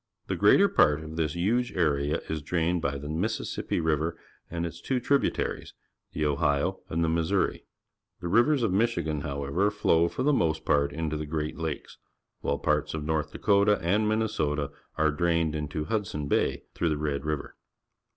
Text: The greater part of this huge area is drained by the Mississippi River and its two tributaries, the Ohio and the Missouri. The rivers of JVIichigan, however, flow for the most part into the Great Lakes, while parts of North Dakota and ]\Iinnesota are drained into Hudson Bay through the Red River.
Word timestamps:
The 0.25 0.35
greater 0.35 0.67
part 0.67 1.03
of 1.03 1.15
this 1.15 1.33
huge 1.35 1.73
area 1.73 2.21
is 2.27 2.41
drained 2.41 2.81
by 2.81 2.97
the 2.97 3.07
Mississippi 3.07 3.79
River 3.79 4.17
and 4.49 4.65
its 4.65 4.81
two 4.81 4.99
tributaries, 4.99 5.75
the 6.13 6.25
Ohio 6.25 6.79
and 6.89 7.03
the 7.03 7.07
Missouri. 7.07 7.65
The 8.19 8.27
rivers 8.27 8.63
of 8.63 8.71
JVIichigan, 8.71 9.21
however, 9.21 9.69
flow 9.69 10.07
for 10.07 10.23
the 10.23 10.33
most 10.33 10.65
part 10.65 10.91
into 10.91 11.17
the 11.17 11.27
Great 11.27 11.59
Lakes, 11.59 11.99
while 12.39 12.57
parts 12.57 12.95
of 12.95 13.03
North 13.05 13.31
Dakota 13.31 13.77
and 13.79 14.07
]\Iinnesota 14.07 14.71
are 14.97 15.11
drained 15.11 15.53
into 15.53 15.85
Hudson 15.85 16.27
Bay 16.27 16.63
through 16.73 16.89
the 16.89 16.97
Red 16.97 17.23
River. 17.23 17.55